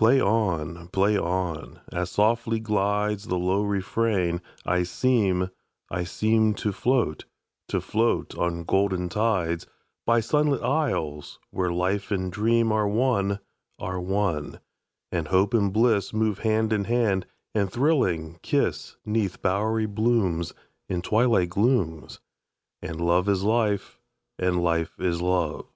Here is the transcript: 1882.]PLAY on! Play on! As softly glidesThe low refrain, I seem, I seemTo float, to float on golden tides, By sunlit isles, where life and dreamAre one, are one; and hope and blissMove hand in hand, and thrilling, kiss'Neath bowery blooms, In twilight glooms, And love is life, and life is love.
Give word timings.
1882.]PLAY 0.00 0.20
on! 0.20 0.88
Play 0.88 1.16
on! 1.16 1.80
As 1.92 2.10
softly 2.10 2.60
glidesThe 2.60 3.40
low 3.40 3.62
refrain, 3.62 4.42
I 4.66 4.82
seem, 4.82 5.50
I 5.88 6.00
seemTo 6.02 6.74
float, 6.74 7.26
to 7.68 7.80
float 7.80 8.36
on 8.36 8.64
golden 8.64 9.08
tides, 9.08 9.68
By 10.04 10.18
sunlit 10.18 10.62
isles, 10.62 11.38
where 11.52 11.70
life 11.70 12.10
and 12.10 12.32
dreamAre 12.32 12.90
one, 12.92 13.38
are 13.78 14.00
one; 14.00 14.58
and 15.12 15.28
hope 15.28 15.54
and 15.54 15.72
blissMove 15.72 16.38
hand 16.38 16.72
in 16.72 16.82
hand, 16.86 17.26
and 17.54 17.70
thrilling, 17.70 18.40
kiss'Neath 18.42 19.40
bowery 19.40 19.86
blooms, 19.86 20.52
In 20.88 21.00
twilight 21.00 21.50
glooms, 21.50 22.18
And 22.82 23.00
love 23.00 23.28
is 23.28 23.44
life, 23.44 24.00
and 24.36 24.60
life 24.60 24.98
is 24.98 25.22
love. 25.22 25.68